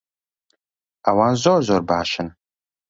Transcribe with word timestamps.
ئەوان 1.05 1.33
زۆر 1.43 1.59
زۆر 1.69 1.81
باشن. 1.89 2.27